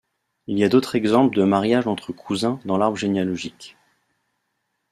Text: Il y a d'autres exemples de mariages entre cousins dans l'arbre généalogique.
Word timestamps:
Il 0.47 0.57
y 0.57 0.63
a 0.63 0.67
d'autres 0.67 0.95
exemples 0.95 1.35
de 1.37 1.43
mariages 1.43 1.85
entre 1.85 2.11
cousins 2.11 2.59
dans 2.65 2.79
l'arbre 2.79 2.97
généalogique. 2.97 3.77